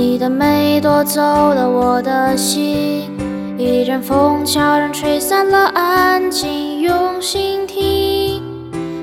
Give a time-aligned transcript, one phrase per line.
[0.00, 3.10] 你的美夺走了我的心，
[3.58, 8.42] 一阵风悄然吹散了安静，用心听，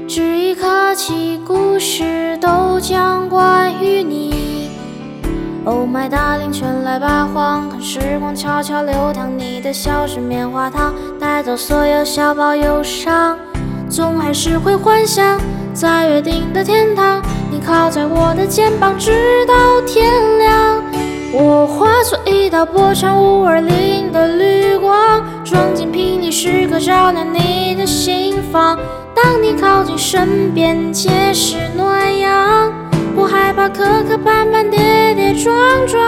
[0.09, 4.71] 这一刻起，故事都将关于你。
[5.65, 13.37] Oh my darling，全来吧，荒看时光悄悄流淌，你的笑是棉花糖，带走所有小宝忧伤，
[13.87, 15.39] 总还是会幻想
[15.75, 17.21] 在约定的天堂，
[17.51, 20.36] 你靠在我的肩膀，直到天亮。
[21.39, 28.75] 我化作一道波长五二零的绿光，装进瓶里，时刻照亮你的心房。
[29.13, 32.73] 当你靠近身边，皆是暖阳，
[33.15, 36.01] 不害怕磕磕绊绊、跌跌撞撞。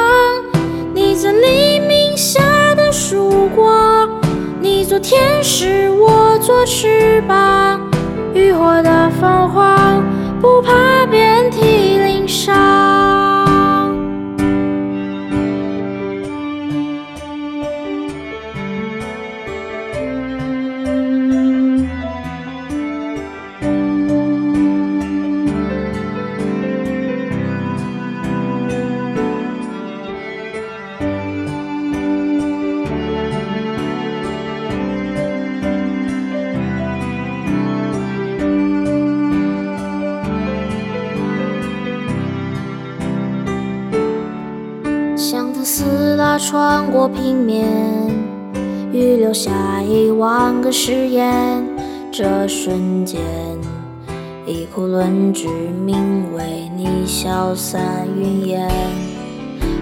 [0.96, 2.42] 你在黎明下
[2.74, 4.10] 的曙光，
[4.60, 7.80] 你做天使，我做翅膀，
[8.34, 10.04] 浴火的凤凰，
[10.42, 12.79] 不怕遍体鳞伤。
[46.20, 47.66] 拉穿过平面，
[48.92, 51.66] 预留下一万个誓言。
[52.12, 53.22] 这瞬间，
[54.46, 57.82] 一库论据名为你消散
[58.18, 58.70] 云烟。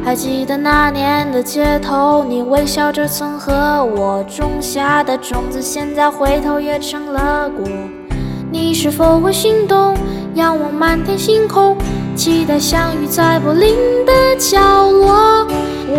[0.05, 7.67] 还记得那年的街头，你微笑着曾和我种下的种子，现在回头也成了果。
[8.51, 9.97] 你是否会心动？
[10.35, 11.75] 仰望满天星空，
[12.15, 15.47] 期待相遇在柏林的角落。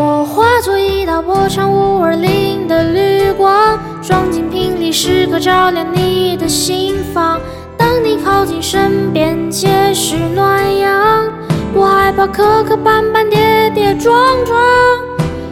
[0.00, 7.40] 我化作一道波长五二零的绿光，装进瓶里，时刻照亮你的心房。
[7.76, 11.28] 当你靠近身边，皆是暖阳，
[11.74, 14.14] 不害怕磕磕绊绊、跌跌撞
[14.44, 14.56] 撞。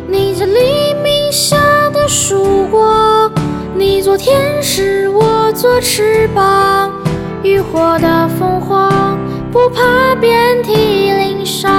[0.07, 1.57] 你这黎明下
[1.93, 3.29] 的曙光，
[3.75, 6.93] 你做天使，我做翅膀。
[7.43, 9.19] 浴火的凤凰，
[9.51, 11.76] 不怕遍体鳞伤。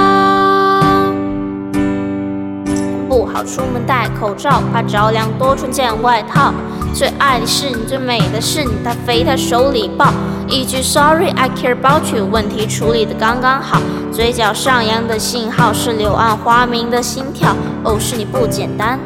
[3.48, 6.52] 出门戴口罩，怕着凉多穿件外套。
[6.92, 10.12] 最爱的是你，最美的是你，他肥他手里抱。
[10.46, 13.80] 一句 Sorry I care about you，问题处理的刚刚好。
[14.12, 17.54] 嘴角上扬的信号是柳暗花明的心跳。
[17.84, 18.98] 哦，是你不简单。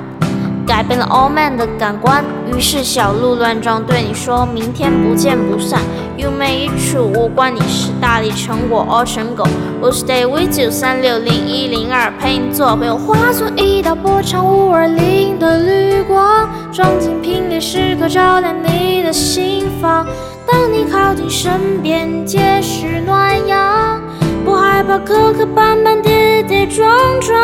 [0.66, 2.24] 改变了 All Man 的感官，
[2.54, 5.80] 于是小鹿乱撞，对你说明天不见不散。
[6.16, 9.44] You may true，无关你是大力成果 or 成狗。
[9.80, 12.96] 我 Stay with you，三六零一零二陪你做朋友。
[12.96, 20.06] 化作一道波长五二零的绿光，装进瓶里，时刻照亮你的心房。
[20.46, 24.00] 当你靠近身边，皆是暖阳，
[24.44, 26.88] 不害怕磕磕绊绊、跌跌撞
[27.20, 27.36] 撞。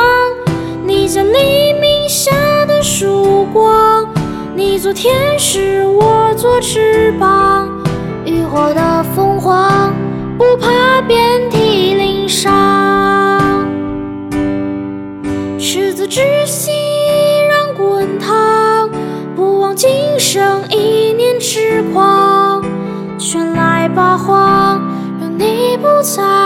[0.85, 1.98] 你在黎明，
[4.89, 7.69] 做天使，我做翅膀。
[8.25, 9.93] 浴火的凤凰，
[10.39, 13.69] 不怕遍体鳞伤。
[15.59, 18.89] 赤子之心依然滚烫，
[19.37, 22.65] 不忘今生一念痴狂。
[23.19, 24.81] 全来八，荒，
[25.21, 26.38] 若你不在。